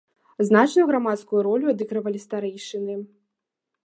[0.47, 2.93] Значную грамадскую ролю адыгрывалі старэйшыны.